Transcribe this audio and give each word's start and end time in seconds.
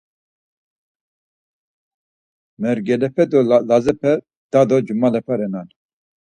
Mergelepe 2.61 3.23
do 3.31 3.39
Lazepe 3.69 4.13
da 4.51 4.59
do 4.69 4.77
cumalepe 4.85 5.33
renan. 5.39 5.67